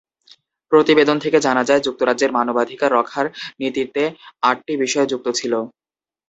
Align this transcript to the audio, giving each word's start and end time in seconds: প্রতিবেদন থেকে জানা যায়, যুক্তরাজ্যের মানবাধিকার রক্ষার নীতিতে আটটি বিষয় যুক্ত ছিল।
প্রতিবেদন 0.71 1.17
থেকে 1.19 1.37
জানা 1.39 1.63
যায়, 1.63 1.81
যুক্তরাজ্যের 1.81 2.35
মানবাধিকার 2.37 2.89
রক্ষার 2.91 3.27
নীতিতে 3.61 4.03
আটটি 4.43 4.73
বিষয় 4.83 5.07
যুক্ত 5.11 5.27
ছিল। 5.39 5.53